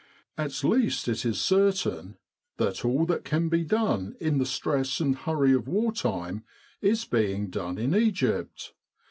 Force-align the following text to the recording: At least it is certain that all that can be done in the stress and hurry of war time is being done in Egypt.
At 0.35 0.63
least 0.63 1.07
it 1.07 1.23
is 1.27 1.39
certain 1.39 2.17
that 2.57 2.83
all 2.83 3.05
that 3.05 3.23
can 3.23 3.49
be 3.49 3.63
done 3.63 4.15
in 4.19 4.39
the 4.39 4.47
stress 4.47 4.99
and 4.99 5.15
hurry 5.15 5.53
of 5.53 5.67
war 5.67 5.91
time 5.91 6.43
is 6.81 7.05
being 7.05 7.51
done 7.51 7.77
in 7.77 7.93
Egypt. 7.93 8.73